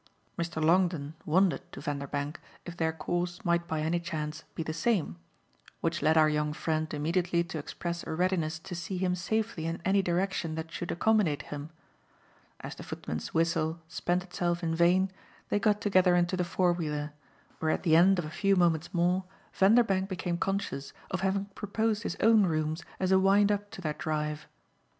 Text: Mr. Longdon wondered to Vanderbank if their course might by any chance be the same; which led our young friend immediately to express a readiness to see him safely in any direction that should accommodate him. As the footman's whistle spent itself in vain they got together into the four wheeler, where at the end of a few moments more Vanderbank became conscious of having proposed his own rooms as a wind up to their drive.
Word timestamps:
Mr. 0.35 0.59
Longdon 0.65 1.13
wondered 1.27 1.61
to 1.73 1.79
Vanderbank 1.79 2.39
if 2.65 2.75
their 2.75 2.91
course 2.91 3.45
might 3.45 3.67
by 3.67 3.81
any 3.81 3.99
chance 3.99 4.45
be 4.55 4.63
the 4.63 4.73
same; 4.73 5.17
which 5.79 6.01
led 6.01 6.17
our 6.17 6.27
young 6.27 6.53
friend 6.53 6.91
immediately 6.91 7.43
to 7.43 7.59
express 7.59 8.01
a 8.07 8.15
readiness 8.15 8.57
to 8.57 8.73
see 8.73 8.97
him 8.97 9.13
safely 9.13 9.67
in 9.67 9.79
any 9.85 10.01
direction 10.01 10.55
that 10.55 10.71
should 10.71 10.89
accommodate 10.91 11.43
him. 11.53 11.69
As 12.61 12.73
the 12.73 12.81
footman's 12.81 13.35
whistle 13.35 13.79
spent 13.87 14.23
itself 14.23 14.63
in 14.63 14.73
vain 14.73 15.11
they 15.49 15.59
got 15.59 15.79
together 15.81 16.15
into 16.15 16.35
the 16.35 16.43
four 16.43 16.73
wheeler, 16.73 17.13
where 17.59 17.69
at 17.69 17.83
the 17.83 17.95
end 17.95 18.17
of 18.17 18.25
a 18.25 18.31
few 18.31 18.55
moments 18.55 18.95
more 18.95 19.25
Vanderbank 19.53 20.09
became 20.09 20.39
conscious 20.39 20.93
of 21.11 21.21
having 21.21 21.45
proposed 21.53 22.01
his 22.01 22.17
own 22.21 22.47
rooms 22.47 22.83
as 22.99 23.11
a 23.11 23.19
wind 23.19 23.51
up 23.51 23.69
to 23.69 23.81
their 23.81 23.93
drive. 23.93 24.47